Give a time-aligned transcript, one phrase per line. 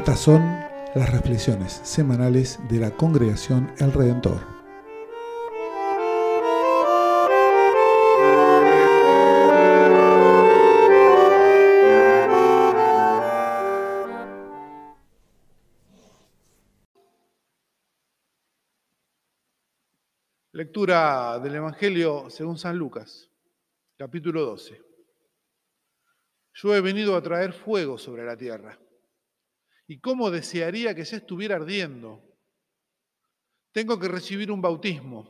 [0.00, 0.40] Estas son
[0.94, 4.40] las reflexiones semanales de la congregación El Redentor.
[20.52, 23.28] Lectura del Evangelio según San Lucas,
[23.98, 24.80] capítulo 12.
[26.54, 28.78] Yo he venido a traer fuego sobre la tierra
[29.90, 32.22] y cómo desearía que se estuviera ardiendo.
[33.72, 35.28] Tengo que recibir un bautismo.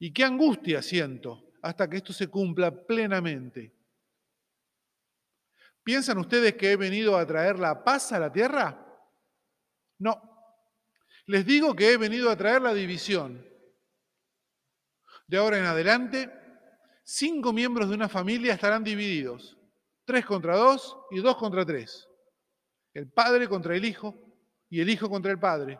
[0.00, 3.76] Y qué angustia siento hasta que esto se cumpla plenamente.
[5.84, 8.84] ¿Piensan ustedes que he venido a traer la paz a la tierra?
[10.00, 10.20] No.
[11.26, 13.48] Les digo que he venido a traer la división.
[15.28, 16.28] De ahora en adelante,
[17.04, 19.56] cinco miembros de una familia estarán divididos.
[20.04, 22.08] Tres contra dos y dos contra tres
[22.96, 24.14] el padre contra el hijo
[24.70, 25.78] y el hijo contra el padre,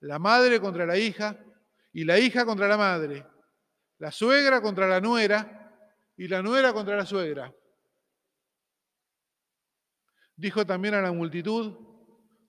[0.00, 1.42] la madre contra la hija
[1.90, 3.26] y la hija contra la madre,
[3.96, 5.74] la suegra contra la nuera
[6.18, 7.50] y la nuera contra la suegra.
[10.36, 11.78] Dijo también a la multitud,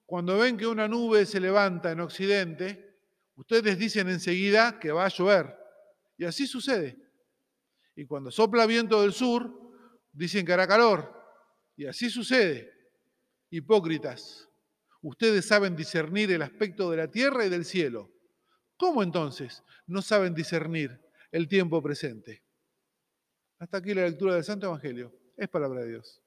[0.05, 2.99] cuando ven que una nube se levanta en occidente,
[3.35, 5.57] ustedes dicen enseguida que va a llover.
[6.17, 6.97] Y así sucede.
[7.95, 9.49] Y cuando sopla viento del sur,
[10.11, 11.13] dicen que hará calor.
[11.77, 12.74] Y así sucede.
[13.55, 14.49] Hipócritas,
[15.01, 18.11] ustedes saben discernir el aspecto de la tierra y del cielo.
[18.75, 20.99] ¿Cómo entonces no saben discernir
[21.31, 22.43] el tiempo presente?
[23.57, 25.13] Hasta aquí la lectura del Santo Evangelio.
[25.37, 26.21] Es palabra de Dios.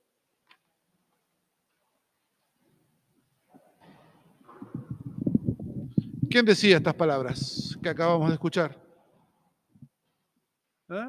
[6.31, 8.83] ¿Quién decía estas palabras que acabamos de escuchar?
[10.89, 11.09] ¿Eh?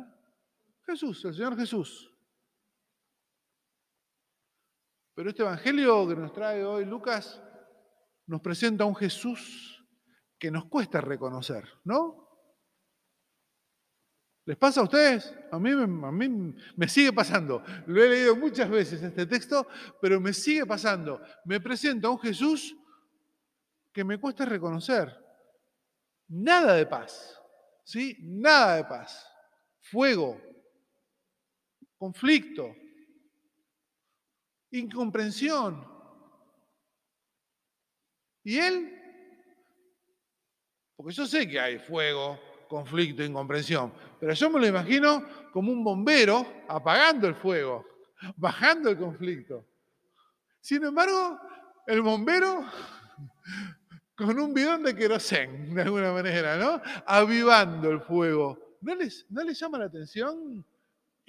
[0.86, 2.09] Jesús, el Señor Jesús.
[5.20, 7.44] Pero este Evangelio que nos trae hoy Lucas
[8.26, 9.86] nos presenta un Jesús
[10.40, 12.26] que nos cuesta reconocer, ¿no?
[14.46, 15.36] ¿Les pasa a ustedes?
[15.52, 15.72] A mí,
[16.78, 17.62] me sigue pasando.
[17.88, 19.68] Lo he leído muchas veces este texto,
[20.02, 21.22] pero me sigue pasando.
[21.44, 22.74] Me presenta un Jesús
[23.92, 25.14] que me cuesta reconocer.
[26.30, 27.38] Nada de paz,
[27.84, 28.16] ¿sí?
[28.22, 29.30] Nada de paz.
[29.82, 30.42] Fuego,
[31.98, 32.74] conflicto,
[34.72, 35.86] incomprensión.
[38.44, 38.96] ¿Y él?
[40.96, 45.84] Porque yo sé que hay fuego, conflicto, incomprensión, pero yo me lo imagino como un
[45.84, 47.86] bombero apagando el fuego,
[48.36, 49.66] bajando el conflicto.
[50.62, 51.40] Sin embargo,
[51.88, 52.66] el bombero
[54.16, 56.82] con un bidón de querosén, de alguna manera, ¿no?
[57.06, 58.78] Avivando el fuego.
[58.82, 60.66] ¿No les, ¿No les llama la atención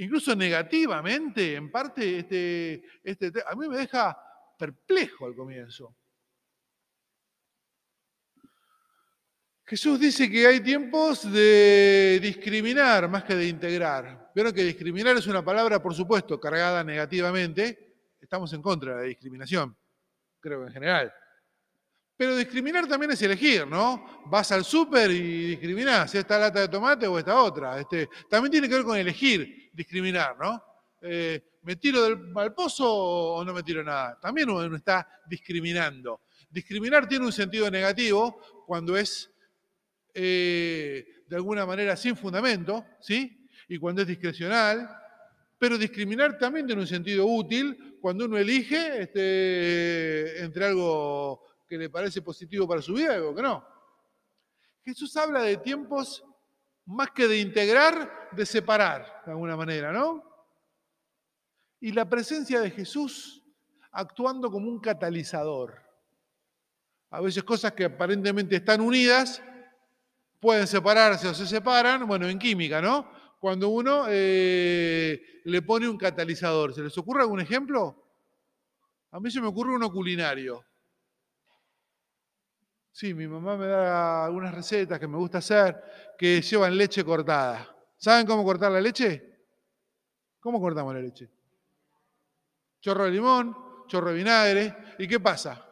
[0.01, 4.17] incluso negativamente, en parte, este, este, a mí me deja
[4.59, 5.95] perplejo al comienzo.
[9.65, 14.33] Jesús dice que hay tiempos de discriminar más que de integrar.
[14.35, 17.97] Vieron que discriminar es una palabra, por supuesto, cargada negativamente.
[18.21, 19.77] Estamos en contra de la discriminación,
[20.41, 21.13] creo en general.
[22.17, 24.25] Pero discriminar también es elegir, ¿no?
[24.27, 27.79] Vas al súper y discriminás, esta lata de tomate o esta otra.
[27.79, 30.63] Este, también tiene que ver con elegir, discriminar, ¿no?
[31.03, 34.19] Eh, ¿Me tiro del, al pozo o no me tiro nada?
[34.21, 36.23] También uno está discriminando.
[36.49, 39.31] Discriminar tiene un sentido negativo cuando es
[40.15, 43.49] eh, de alguna manera sin fundamento, ¿sí?
[43.69, 44.89] Y cuando es discrecional.
[45.59, 51.91] Pero discriminar también tiene un sentido útil cuando uno elige este, entre algo que le
[51.91, 53.65] parece positivo para su vida y algo que no.
[54.83, 56.25] Jesús habla de tiempos
[56.87, 60.25] más que de integrar, de separar, de alguna manera, ¿no?
[61.81, 63.43] Y la presencia de Jesús
[63.93, 65.83] actuando como un catalizador.
[67.11, 69.43] A veces cosas que aparentemente están unidas
[70.39, 73.11] pueden separarse o se separan, bueno, en química, ¿no?
[73.41, 76.75] Cuando uno eh, le pone un catalizador.
[76.75, 77.97] ¿Se les ocurre algún ejemplo?
[79.11, 80.65] A mí se me ocurre uno culinario.
[82.93, 85.83] Sí, mi mamá me da algunas recetas que me gusta hacer
[86.19, 87.75] que llevan leche cortada.
[87.97, 89.31] ¿Saben cómo cortar la leche?
[90.41, 91.31] ¿Cómo cortamos la leche?
[92.81, 93.57] Chorro de limón,
[93.87, 94.77] chorro de vinagre.
[94.99, 95.67] ¿Y qué pasa?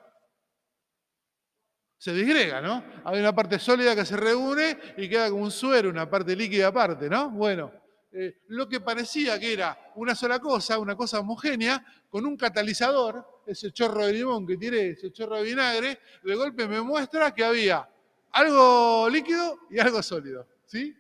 [1.97, 2.85] Se disgrega, ¿no?
[3.05, 6.69] Hay una parte sólida que se reúne y queda como un suero, una parte líquida
[6.69, 7.31] aparte, ¿no?
[7.31, 7.73] Bueno,
[8.13, 13.38] eh, lo que parecía que era una sola cosa, una cosa homogénea, con un catalizador,
[13.49, 17.43] ese chorro de limón que tiré, ese chorro de vinagre, de golpe me muestra que
[17.43, 17.89] había
[18.31, 20.47] algo líquido y algo sólido.
[20.67, 20.95] ¿Sí?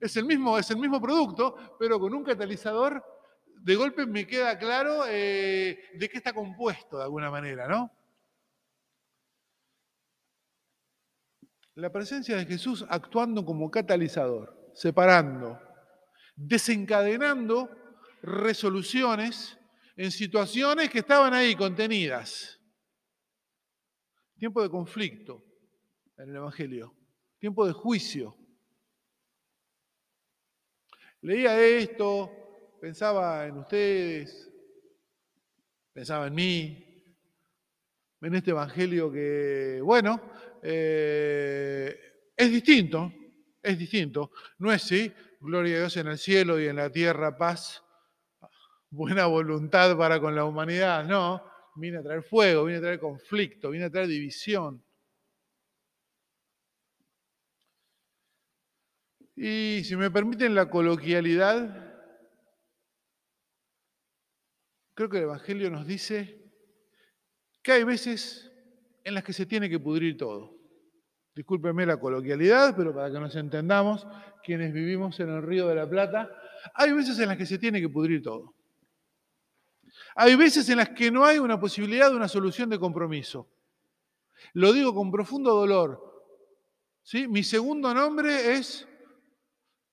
[0.00, 3.04] Es el mismo, es el mismo producto, pero con un catalizador
[3.60, 7.92] de golpe me queda claro eh, de qué está compuesto de alguna manera, ¿no?
[11.74, 15.58] La presencia de Jesús actuando como catalizador, separando,
[16.34, 17.70] desencadenando
[18.22, 19.58] resoluciones
[19.96, 22.60] en situaciones que estaban ahí contenidas.
[24.38, 25.44] Tiempo de conflicto
[26.18, 26.94] en el Evangelio,
[27.38, 28.36] tiempo de juicio.
[31.20, 34.50] Leía esto, pensaba en ustedes,
[35.92, 36.92] pensaba en mí,
[38.20, 40.20] en este Evangelio que, bueno,
[40.62, 41.96] eh,
[42.36, 43.12] es distinto,
[43.62, 44.32] es distinto.
[44.58, 47.84] No es sí, gloria a Dios en el cielo y en la tierra paz,
[48.92, 51.42] buena voluntad para con la humanidad, no,
[51.74, 54.84] viene a traer fuego, viene a traer conflicto, viene a traer división.
[59.34, 61.90] Y si me permiten la coloquialidad,
[64.94, 66.38] creo que el Evangelio nos dice
[67.62, 68.52] que hay veces
[69.04, 70.54] en las que se tiene que pudrir todo.
[71.34, 74.06] Discúlpeme la coloquialidad, pero para que nos entendamos,
[74.44, 76.30] quienes vivimos en el Río de la Plata,
[76.74, 78.54] hay veces en las que se tiene que pudrir todo.
[80.14, 83.48] Hay veces en las que no hay una posibilidad de una solución de compromiso.
[84.54, 86.12] Lo digo con profundo dolor.
[87.02, 87.28] ¿sí?
[87.28, 88.86] Mi segundo nombre es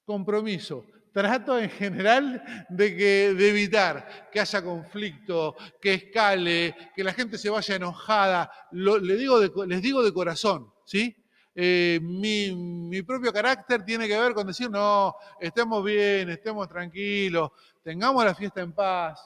[0.06, 0.86] compromiso.
[1.12, 7.38] Trato en general de, que, de evitar que haya conflicto, que escale, que la gente
[7.38, 8.52] se vaya enojada.
[8.72, 11.16] les digo de corazón, ¿sí?
[11.62, 17.52] Eh, mi, mi, propio carácter tiene que ver con decir, no, estemos bien, estemos tranquilos,
[17.84, 19.20] tengamos la fiesta en paz.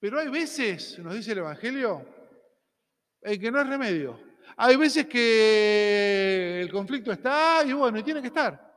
[0.00, 2.06] Pero hay veces, nos dice el Evangelio,
[3.20, 4.18] en que no es remedio.
[4.56, 8.68] Hay veces que el conflicto está y bueno, y tiene que estar.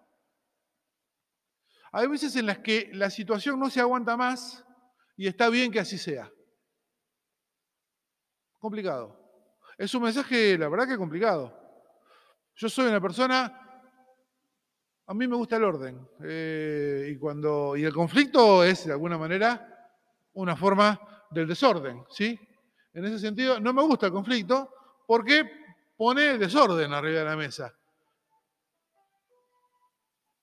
[1.93, 4.65] Hay veces en las que la situación no se aguanta más
[5.15, 6.29] y está bien que así sea.
[8.59, 9.17] Complicado.
[9.77, 11.57] Es un mensaje, la verdad que complicado.
[12.55, 13.89] Yo soy una persona,
[15.05, 16.05] a mí me gusta el orden.
[16.21, 19.69] Eh, y, cuando, y el conflicto es, de alguna manera,
[20.33, 22.39] una forma del desorden, ¿sí?
[22.93, 24.69] En ese sentido, no me gusta el conflicto
[25.07, 25.49] porque
[25.97, 27.73] pone desorden arriba de la mesa.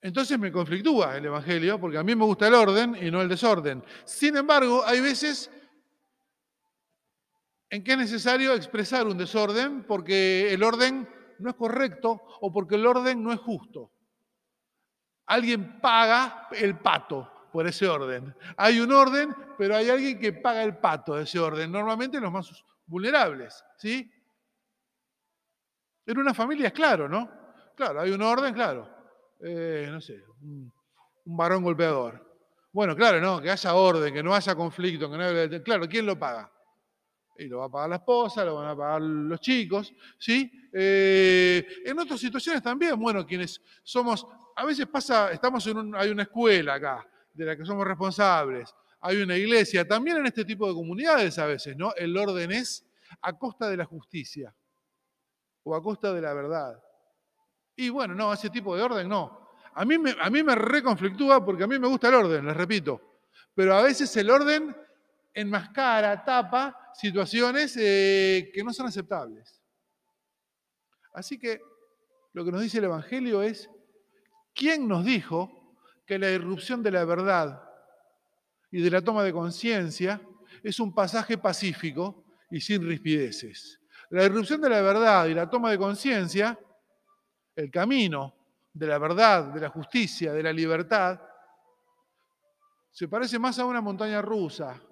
[0.02, 3.28] Entonces me conflictúa el Evangelio porque a mí me gusta el orden y no el
[3.28, 3.84] desorden.
[4.04, 5.50] Sin embargo, hay veces
[7.68, 11.08] en que es necesario expresar un desorden porque el orden
[11.38, 13.92] no es correcto o porque el orden no es justo.
[15.26, 18.34] Alguien paga el pato por ese orden.
[18.56, 22.32] Hay un orden, pero hay alguien que paga el pato de ese orden, normalmente los
[22.32, 24.10] más vulnerables, ¿sí?
[26.06, 27.30] En una familia es claro, ¿no?
[27.76, 28.88] Claro, hay un orden, claro.
[29.42, 30.72] Eh, no sé, un,
[31.24, 32.28] varón golpeador.
[32.72, 35.62] Bueno, claro, no, que haya orden, que no haya conflicto, que no haya...
[35.62, 36.52] Claro, ¿quién lo paga?
[37.38, 40.50] Y lo va a pagar la esposa, lo van a pagar los chicos, ¿sí?
[40.72, 44.26] Eh, en otras situaciones también, bueno, quienes somos,
[44.56, 48.74] a veces pasa, estamos en un, hay una escuela acá, de la que somos responsables,
[49.00, 51.94] hay una iglesia, también en este tipo de comunidades a veces, ¿no?
[51.94, 52.86] El orden es
[53.22, 54.54] a costa de la justicia
[55.62, 56.82] o a costa de la verdad.
[57.76, 59.48] Y bueno, no, ese tipo de orden no.
[59.74, 62.56] A mí me, a mí me reconflictúa porque a mí me gusta el orden, les
[62.56, 63.20] repito.
[63.54, 64.76] Pero a veces el orden
[65.32, 69.62] enmascara, tapa situaciones eh, que no son aceptables.
[71.14, 71.60] Así que
[72.32, 73.70] lo que nos dice el Evangelio es,
[74.54, 75.59] ¿quién nos dijo
[76.10, 77.62] que la irrupción de la verdad
[78.72, 80.20] y de la toma de conciencia
[80.60, 83.80] es un pasaje pacífico y sin rispideces.
[84.08, 86.58] La irrupción de la verdad y la toma de conciencia,
[87.54, 88.34] el camino
[88.72, 91.20] de la verdad, de la justicia, de la libertad,
[92.90, 94.82] se parece más a una montaña rusa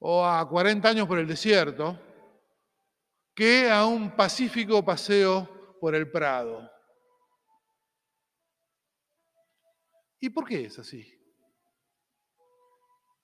[0.00, 1.96] o a 40 años por el desierto
[3.32, 6.79] que a un pacífico paseo por el Prado.
[10.20, 11.16] ¿Y por qué es así?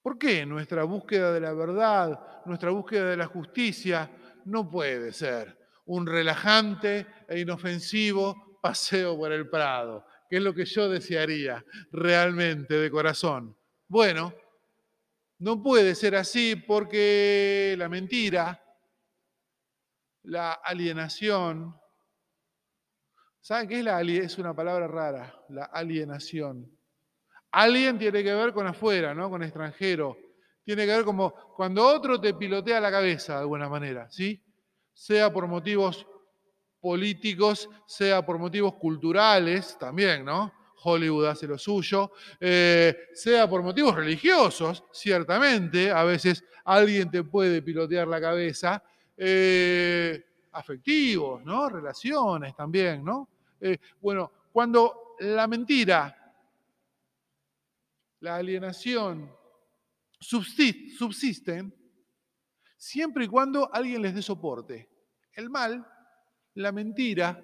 [0.02, 4.10] ¿Por qué nuestra búsqueda de la verdad, nuestra búsqueda de la justicia
[4.44, 10.64] no puede ser un relajante e inofensivo paseo por el Prado, que es lo que
[10.64, 13.56] yo desearía realmente de corazón?
[13.88, 14.32] Bueno,
[15.40, 18.62] no puede ser así porque la mentira,
[20.22, 21.78] la alienación,
[23.40, 26.75] ¿saben qué es la Es una palabra rara, la alienación.
[27.52, 29.30] Alguien tiene que ver con afuera, ¿no?
[29.30, 30.16] Con extranjero.
[30.64, 34.42] Tiene que ver como cuando otro te pilotea la cabeza de alguna manera, ¿sí?
[34.92, 36.06] Sea por motivos
[36.80, 40.52] políticos, sea por motivos culturales también, ¿no?
[40.82, 47.62] Hollywood hace lo suyo, eh, sea por motivos religiosos, ciertamente, a veces alguien te puede
[47.62, 48.82] pilotear la cabeza,
[49.16, 51.68] eh, afectivos, ¿no?
[51.68, 53.28] Relaciones también, ¿no?
[53.60, 56.15] Eh, bueno, cuando la mentira,
[58.20, 59.30] la alienación
[60.20, 61.74] subsisten,
[62.76, 64.88] siempre y cuando alguien les dé soporte.
[65.32, 65.86] El mal,
[66.54, 67.42] la mentira,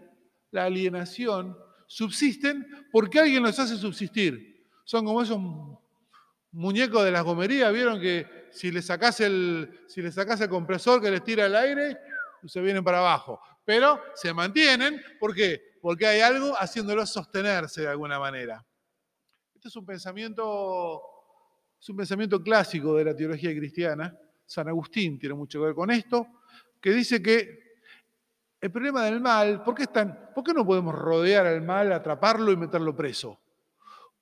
[0.50, 4.66] la alienación, subsisten porque alguien los hace subsistir.
[4.84, 5.38] Son como esos
[6.50, 11.10] muñecos de las gomerías, vieron que si le sacás el, si le el compresor que
[11.10, 11.98] les tira el aire,
[12.46, 13.40] se vienen para abajo.
[13.64, 15.78] Pero se mantienen, ¿por qué?
[15.80, 18.64] Porque hay algo haciéndolos sostenerse de alguna manera.
[19.62, 21.00] Este es un pensamiento,
[21.80, 24.12] es un pensamiento clásico de la teología cristiana.
[24.44, 26.26] San Agustín tiene mucho que ver con esto,
[26.80, 27.76] que dice que
[28.60, 32.56] el problema del mal, ¿por qué, ¿por qué no podemos rodear al mal, atraparlo y
[32.56, 33.38] meterlo preso?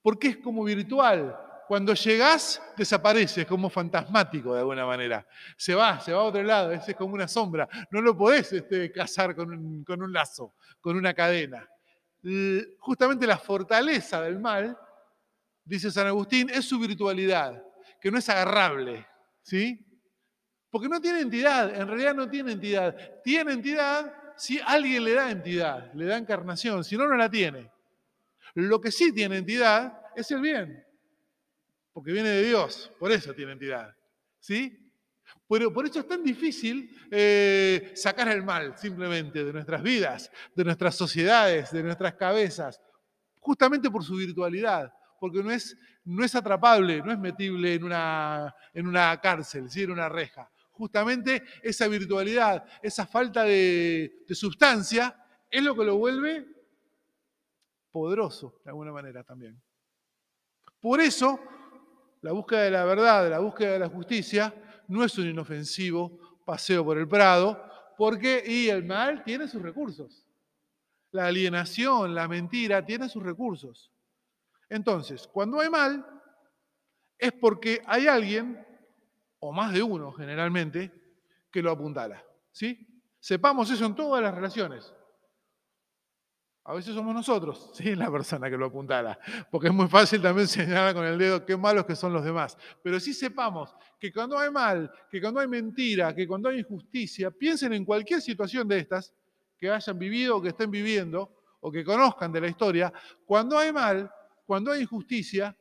[0.02, 1.34] Porque es como virtual.
[1.66, 5.26] Cuando llegás, desaparece, es como fantasmático de alguna manera.
[5.56, 7.66] Se va, se va a otro lado, es como una sombra.
[7.90, 11.66] No lo podés este, cazar con un lazo, con una cadena.
[12.78, 14.76] Justamente la fortaleza del mal,
[15.70, 17.62] dice San Agustín, es su virtualidad,
[18.00, 19.06] que no es agarrable.
[19.42, 19.86] ¿Sí?
[20.68, 22.96] Porque no tiene entidad, en realidad no tiene entidad.
[23.22, 27.70] Tiene entidad si alguien le da entidad, le da encarnación, si no, no la tiene.
[28.54, 30.84] Lo que sí tiene entidad es el bien,
[31.92, 33.94] porque viene de Dios, por eso tiene entidad.
[34.40, 34.76] ¿Sí?
[35.48, 40.64] Pero por eso es tan difícil eh, sacar el mal simplemente de nuestras vidas, de
[40.64, 42.80] nuestras sociedades, de nuestras cabezas,
[43.38, 48.52] justamente por su virtualidad, porque no es, no es atrapable, no es metible en una,
[48.74, 49.84] en una cárcel, ¿sí?
[49.84, 50.50] en una reja
[50.80, 55.14] justamente esa virtualidad, esa falta de, sustancia,
[55.50, 56.46] es lo que lo vuelve
[57.92, 59.60] poderoso, de alguna manera también.
[60.80, 61.38] Por eso,
[62.22, 64.54] la búsqueda de la verdad, la búsqueda de la justicia,
[64.88, 67.62] no es un inofensivo paseo por el Prado,
[67.98, 70.26] porque y el mal tiene sus recursos.
[71.10, 73.92] La alienación, la mentira, tiene sus recursos.
[74.70, 76.06] Entonces, cuando hay mal,
[77.18, 78.66] es porque hay alguien
[79.40, 80.92] o más de uno generalmente,
[81.50, 82.22] que lo apuntala.
[82.52, 82.86] ¿sí?
[83.18, 84.94] Sepamos eso en todas las relaciones.
[86.64, 87.96] A veces somos nosotros, ¿sí?
[87.96, 89.18] la persona que lo apuntala,
[89.50, 92.56] porque es muy fácil también señalar con el dedo qué malos que son los demás.
[92.82, 97.30] Pero sí sepamos que cuando hay mal, que cuando hay mentira, que cuando hay injusticia,
[97.30, 99.12] piensen en cualquier situación de estas
[99.56, 102.92] que hayan vivido o que estén viviendo o que conozcan de la historia,
[103.26, 104.10] cuando hay mal,
[104.50, 105.56] cuando hay injusticia,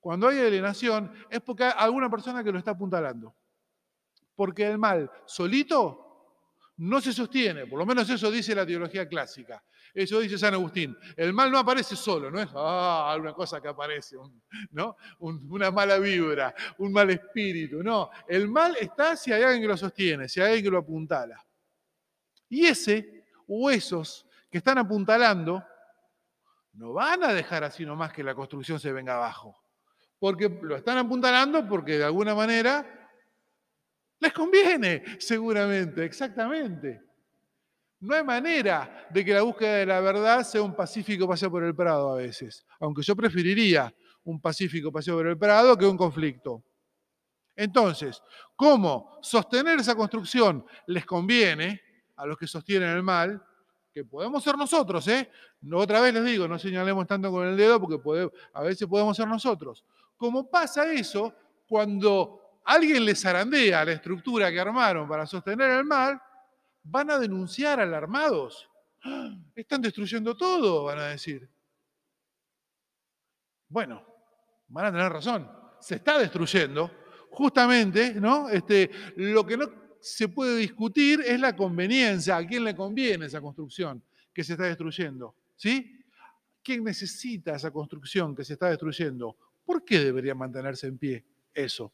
[0.00, 3.32] cuando hay alienación, es porque hay alguna persona que lo está apuntalando.
[4.34, 6.34] Porque el mal solito
[6.78, 9.62] no se sostiene, por lo menos eso dice la teología clásica.
[9.94, 10.96] Eso dice San Agustín.
[11.16, 14.16] El mal no aparece solo, no es ah, una cosa que aparece,
[14.72, 14.96] ¿no?
[15.20, 17.84] una mala vibra, un mal espíritu.
[17.84, 20.78] No, el mal está si hay alguien que lo sostiene, si hay alguien que lo
[20.78, 21.40] apuntala.
[22.48, 25.62] Y ese o esos que están apuntalando
[26.78, 29.68] no van a dejar así nomás que la construcción se venga abajo
[30.18, 32.94] porque lo están apuntalando porque de alguna manera
[34.20, 37.00] les conviene, seguramente, exactamente.
[38.00, 41.62] No hay manera de que la búsqueda de la verdad sea un pacífico paseo por
[41.62, 43.94] el Prado a veces, aunque yo preferiría
[44.24, 46.64] un pacífico paseo por el Prado que un conflicto.
[47.54, 48.22] Entonces,
[48.54, 51.80] ¿cómo sostener esa construcción les conviene
[52.16, 53.42] a los que sostienen el mal?
[53.92, 55.30] Que podemos ser nosotros, ¿eh?
[55.72, 59.26] Otra vez les digo, no señalemos tanto con el dedo porque a veces podemos ser
[59.26, 59.84] nosotros.
[60.16, 61.34] Como pasa eso
[61.66, 66.20] cuando alguien les zarandea la estructura que armaron para sostener el mal,
[66.82, 68.68] van a denunciar alarmados.
[69.04, 69.30] ¡Ah!
[69.54, 71.48] Están destruyendo todo, van a decir.
[73.68, 74.02] Bueno,
[74.68, 75.50] van a tener razón.
[75.80, 76.90] Se está destruyendo.
[77.30, 78.48] Justamente, ¿no?
[78.48, 83.40] Este, lo que no se puede discutir es la conveniencia, a quién le conviene esa
[83.40, 84.02] construcción
[84.32, 85.34] que se está destruyendo.
[85.56, 85.98] ¿Sí?
[86.62, 89.36] ¿Quién necesita esa construcción que se está destruyendo?
[89.64, 91.92] ¿Por qué debería mantenerse en pie eso?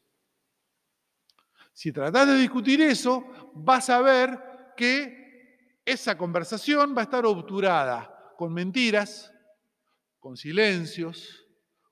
[1.73, 4.39] Si tratás de discutir eso, vas a ver
[4.77, 9.33] que esa conversación va a estar obturada con mentiras,
[10.21, 11.47] con silencios,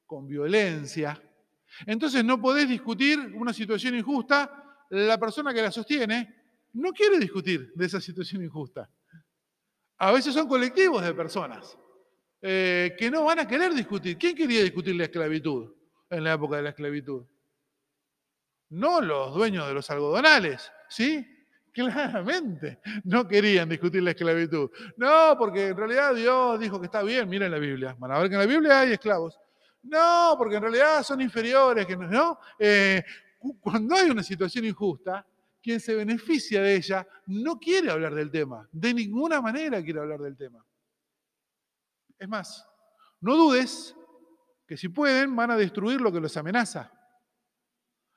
[0.06, 1.20] con violencia.
[1.86, 4.61] Entonces no podés discutir una situación injusta.
[4.92, 6.34] La persona que la sostiene
[6.74, 8.90] no quiere discutir de esa situación injusta.
[9.98, 11.78] A veces son colectivos de personas.
[12.42, 14.18] Eh, que no van a querer discutir.
[14.18, 15.72] ¿Quién quería discutir la esclavitud
[16.10, 17.24] en la época de la esclavitud?
[18.70, 21.24] No los dueños de los algodonales, ¿sí?
[21.72, 24.70] Claramente no querían discutir la esclavitud.
[24.96, 27.96] No, porque en realidad Dios dijo que está bien, miren la Biblia.
[27.98, 29.38] Van a ver que en la Biblia hay esclavos.
[29.84, 32.38] No, porque en realidad son inferiores, no.
[32.58, 33.02] Eh,
[33.60, 35.26] cuando hay una situación injusta,
[35.62, 38.68] quien se beneficia de ella, no quiere hablar del tema.
[38.72, 40.64] De ninguna manera quiere hablar del tema.
[42.18, 42.68] Es más,
[43.20, 43.96] no dudes
[44.66, 46.90] que si pueden van a destruir lo que los amenaza.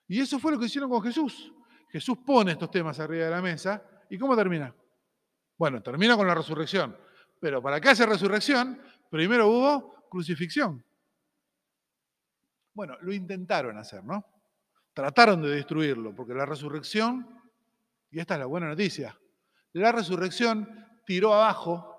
[0.08, 1.52] Y eso fue lo que hicieron con Jesús.
[1.90, 3.84] Jesús pone estos temas arriba de la mesa.
[4.10, 4.74] ¿Y cómo termina?
[5.58, 6.96] Bueno, termina con la resurrección.
[7.40, 10.84] Pero para que haya resurrección, primero hubo crucifixión.
[12.74, 14.35] Bueno, lo intentaron hacer, ¿no?
[14.96, 17.28] Trataron de destruirlo, porque la resurrección,
[18.10, 19.20] y esta es la buena noticia,
[19.74, 20.70] la resurrección
[21.06, 21.94] tiró abajo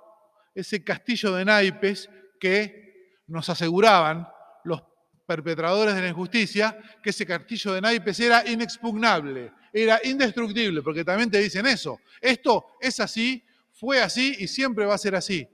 [0.54, 2.08] ese castillo de naipes
[2.40, 4.26] que nos aseguraban
[4.64, 4.82] los
[5.26, 11.30] perpetradores de la injusticia, que ese castillo de naipes era inexpugnable, era indestructible, porque también
[11.30, 12.00] te dicen eso.
[12.18, 15.46] Esto es así, fue así y siempre va a ser así.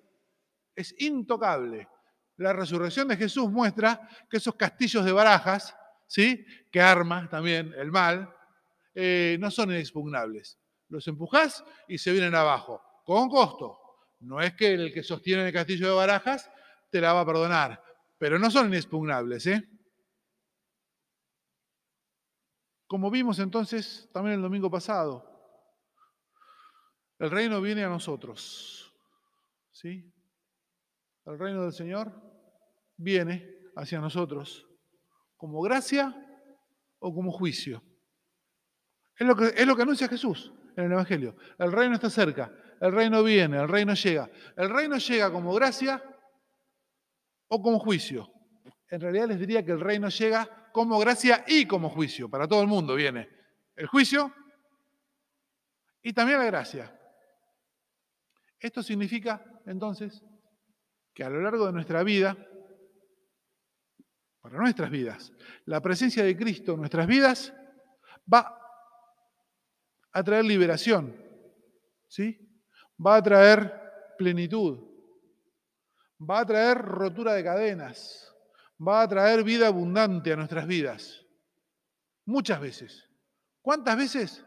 [0.77, 1.89] Es intocable.
[2.37, 5.75] La resurrección de Jesús muestra que esos castillos de barajas
[6.13, 6.45] ¿sí?
[6.71, 8.31] que arma también el mal,
[8.95, 10.59] eh, no son inexpugnables.
[10.89, 13.79] Los empujás y se vienen abajo, con costo.
[14.21, 16.51] No es que el que sostiene el castillo de barajas
[16.91, 17.83] te la va a perdonar,
[18.19, 19.47] pero no son inexpugnables.
[19.47, 19.67] ¿eh?
[22.87, 25.27] Como vimos entonces también el domingo pasado,
[27.19, 28.95] el reino viene a nosotros.
[29.71, 30.13] ¿Sí?
[31.25, 32.13] El reino del Señor
[32.99, 34.69] viene hacia nosotros
[35.43, 36.15] como gracia
[37.01, 37.83] o como juicio.
[39.17, 41.35] Es lo, que, es lo que anuncia Jesús en el Evangelio.
[41.59, 44.31] El reino está cerca, el reino viene, el reino llega.
[44.57, 46.01] El reino llega como gracia
[47.49, 48.33] o como juicio.
[48.89, 52.31] En realidad les diría que el reino llega como gracia y como juicio.
[52.31, 53.29] Para todo el mundo viene
[53.75, 54.33] el juicio
[56.03, 56.97] y también la gracia.
[58.61, 60.23] Esto significa entonces
[61.13, 62.37] que a lo largo de nuestra vida
[64.43, 65.33] para nuestras vidas.
[65.65, 67.55] La presencia de Cristo en nuestras vidas
[68.31, 68.59] va
[70.13, 71.17] a traer liberación,
[72.09, 72.39] ¿sí?
[73.05, 74.79] va a traer plenitud,
[76.21, 78.35] va a traer rotura de cadenas,
[78.77, 81.25] va a traer vida abundante a nuestras vidas.
[82.25, 83.09] Muchas veces.
[83.63, 84.45] ¿Cuántas veces?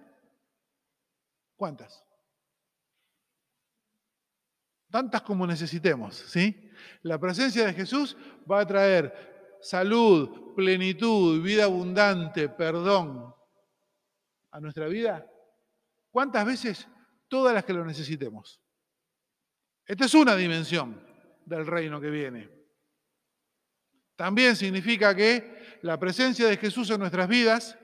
[1.56, 2.04] ¿Cuántas?
[4.92, 6.72] Tantas como necesitemos, ¿sí?
[7.02, 8.16] La presencia de Jesús
[8.50, 9.35] va a traer
[9.66, 13.34] salud, plenitud, vida abundante, perdón
[14.52, 15.26] a nuestra vida?
[16.12, 16.88] ¿Cuántas veces?
[17.28, 18.62] Todas las que lo necesitemos.
[19.88, 21.04] Esta es una dimensión
[21.46, 22.50] del reino que viene.
[24.16, 27.76] También significa que la presencia de Jesús en nuestras vidas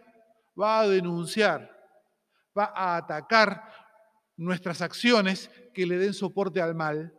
[0.59, 1.75] va a denunciar,
[2.57, 3.67] va a atacar
[4.37, 7.11] nuestras acciones que le den soporte al mal,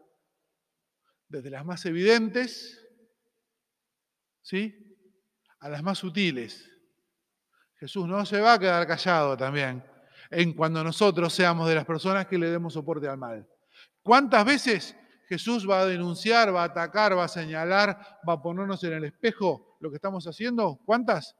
[1.28, 2.81] desde las más evidentes
[4.42, 4.96] ¿sí?
[5.60, 6.68] A las más sutiles.
[7.76, 9.82] Jesús no se va a quedar callado también
[10.30, 13.46] en cuando nosotros seamos de las personas que le demos soporte al mal.
[14.02, 14.96] ¿Cuántas veces
[15.28, 19.04] Jesús va a denunciar, va a atacar, va a señalar, va a ponernos en el
[19.04, 20.80] espejo lo que estamos haciendo?
[20.84, 21.36] ¿Cuántas?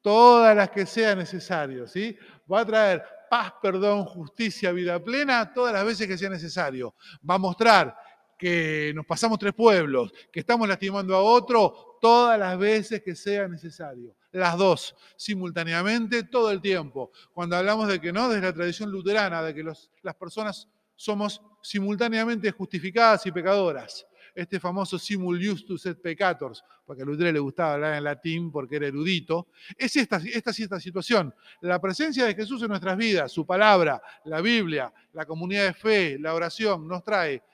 [0.00, 2.16] Todas las que sea necesario, ¿sí?
[2.52, 6.94] Va a traer paz, perdón, justicia, vida plena, todas las veces que sea necesario.
[7.28, 7.96] Va a mostrar
[8.38, 13.48] que nos pasamos tres pueblos, que estamos lastimando a otro todas las veces que sea
[13.48, 14.14] necesario.
[14.32, 17.12] Las dos, simultáneamente, todo el tiempo.
[17.32, 22.50] Cuando hablamos de que no, desde la tradición luterana, de que las personas somos simultáneamente
[22.50, 24.06] justificadas y pecadoras.
[24.34, 28.76] Este famoso simul justus et peccators, porque a Lutero le gustaba hablar en latín porque
[28.76, 31.32] era erudito, es esta, esta, esta situación.
[31.60, 36.18] La presencia de Jesús en nuestras vidas, su palabra, la Biblia, la comunidad de fe,
[36.18, 37.44] la oración, nos trae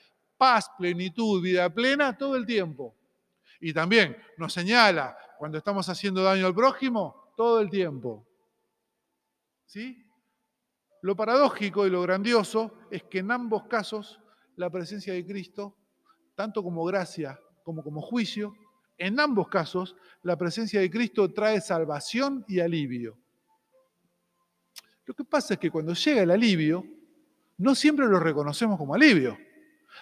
[0.40, 2.96] paz, plenitud, vida plena todo el tiempo.
[3.61, 8.26] Y también nos señala cuando estamos haciendo daño al prójimo todo el tiempo.
[9.66, 10.03] ¿Sí?
[11.03, 14.18] Lo paradójico y lo grandioso es que en ambos casos
[14.57, 15.76] la presencia de Cristo,
[16.35, 18.55] tanto como gracia como como juicio,
[18.96, 23.18] en ambos casos la presencia de Cristo trae salvación y alivio.
[25.05, 26.83] Lo que pasa es que cuando llega el alivio,
[27.59, 29.37] no siempre lo reconocemos como alivio.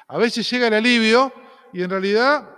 [0.09, 1.31] A veces llega el alivio
[1.71, 2.49] y en realidad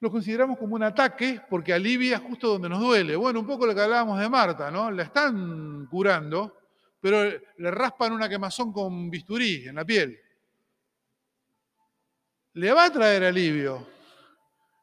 [0.00, 3.16] lo consideramos como un ataque porque alivia justo donde nos duele.
[3.16, 4.90] Bueno, un poco lo que hablábamos de Marta, ¿no?
[4.90, 6.54] La están curando,
[7.00, 7.24] pero
[7.56, 10.20] le raspan una quemazón con bisturí en la piel.
[12.52, 13.86] Le va a traer alivio,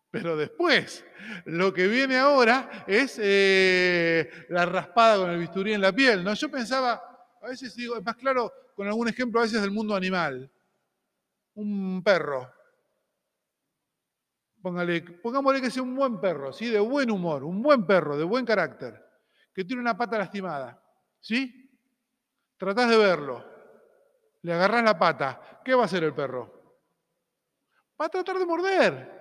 [0.10, 1.06] pero después,
[1.46, 6.24] lo que viene ahora es eh, la raspada con el bisturí en la piel.
[6.24, 6.34] ¿no?
[6.34, 7.02] Yo pensaba,
[7.40, 10.52] a veces digo, es más claro con algún ejemplo a veces del mundo animal
[11.56, 12.54] un perro.
[14.62, 16.70] Póngale, pongámosle que sea un buen perro, ¿sí?
[16.70, 19.00] de buen humor, un buen perro, de buen carácter,
[19.54, 20.82] que tiene una pata lastimada.
[21.20, 21.66] ¿Sí?
[22.58, 23.44] Tratás de verlo.
[24.42, 25.62] Le agarrás la pata.
[25.64, 26.78] ¿Qué va a hacer el perro?
[28.00, 29.16] Va a tratar de morder.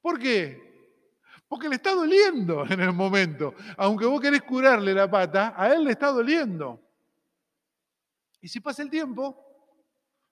[0.00, 0.68] ¿Por qué?
[1.48, 3.54] Porque le está doliendo en el momento.
[3.76, 6.80] Aunque vos querés curarle la pata, a él le está doliendo.
[8.40, 9.47] Y si pasa el tiempo,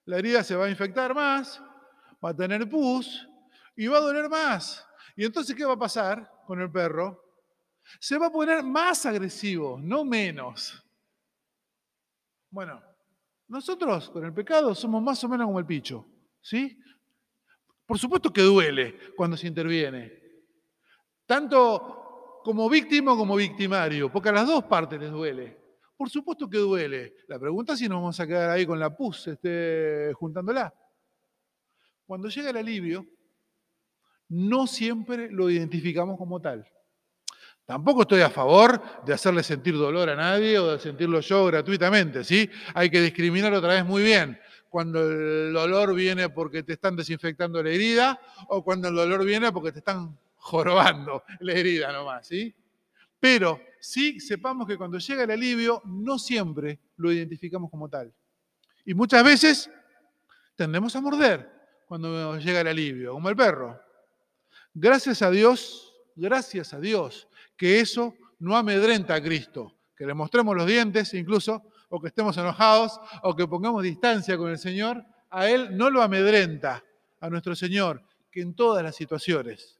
[0.07, 1.61] la herida se va a infectar más,
[2.23, 3.27] va a tener pus
[3.75, 4.87] y va a doler más.
[5.17, 7.21] Y entonces, ¿qué va a pasar con el perro?
[7.99, 10.81] Se va a poner más agresivo, no menos.
[12.49, 12.81] Bueno,
[13.49, 16.05] nosotros con el pecado somos más o menos como el picho,
[16.41, 16.79] ¿sí?
[17.85, 20.11] Por supuesto que duele cuando se interviene,
[21.25, 25.56] tanto como víctima como victimario, porque a las dos partes les duele.
[25.97, 27.15] Por supuesto que duele.
[27.27, 30.73] La pregunta es si nos vamos a quedar ahí con la pus este, juntándola.
[32.05, 33.05] Cuando llega el alivio,
[34.29, 36.65] no siempre lo identificamos como tal.
[37.65, 42.23] Tampoco estoy a favor de hacerle sentir dolor a nadie o de sentirlo yo gratuitamente,
[42.23, 42.49] ¿sí?
[42.73, 47.61] Hay que discriminar otra vez muy bien cuando el dolor viene porque te están desinfectando
[47.63, 52.55] la herida o cuando el dolor viene porque te están jorobando la herida nomás, ¿sí?
[53.19, 58.13] Pero sí sepamos que cuando llega el alivio no siempre lo identificamos como tal.
[58.85, 59.69] Y muchas veces
[60.55, 61.49] tendemos a morder
[61.87, 63.79] cuando llega el alivio, como el perro.
[64.73, 70.55] Gracias a Dios, gracias a Dios, que eso no amedrenta a Cristo, que le mostremos
[70.55, 75.49] los dientes incluso, o que estemos enojados, o que pongamos distancia con el Señor, a
[75.49, 76.83] Él no lo amedrenta,
[77.19, 79.79] a nuestro Señor, que en todas las situaciones,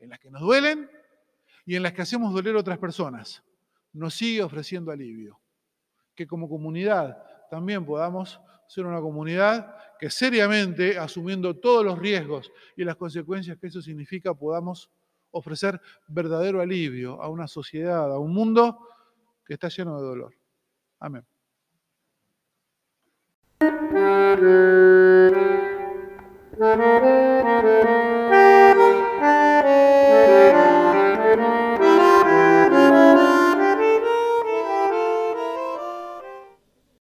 [0.00, 0.90] en las que nos duelen
[1.68, 3.44] y en las que hacemos doler a otras personas,
[3.92, 5.38] nos sigue ofreciendo alivio.
[6.14, 12.84] Que como comunidad también podamos ser una comunidad que seriamente, asumiendo todos los riesgos y
[12.84, 14.90] las consecuencias que eso significa, podamos
[15.30, 18.88] ofrecer verdadero alivio a una sociedad, a un mundo
[19.44, 20.34] que está lleno de dolor.
[21.00, 21.26] Amén.